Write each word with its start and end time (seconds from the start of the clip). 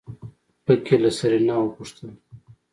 په 0.65 0.73
کې 0.85 0.95
له 1.03 1.09
سېرېنا 1.17 1.55
وپوښتل. 1.59 2.09